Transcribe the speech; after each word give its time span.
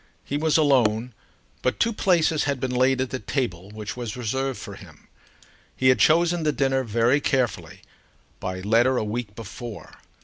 He 0.23 0.35
was 0.35 0.57
alone, 0.57 1.13
but 1.61 1.79
two 1.79 1.93
places 1.93 2.45
had 2.45 2.59
been 2.59 2.71
laid 2.71 3.01
at 3.01 3.11
the 3.11 3.19
table 3.19 3.69
which 3.69 3.95
was 3.95 4.17
reserved 4.17 4.57
for 4.57 4.73
him. 4.73 5.07
He 5.75 5.89
had 5.89 5.99
chosen 5.99 6.41
the 6.41 6.51
dinner 6.51 6.83
very 6.83 7.21
carefully, 7.21 7.83
by 8.39 8.61
letter 8.61 8.97
a 8.97 9.03
week 9.03 9.35
before. 9.35 9.91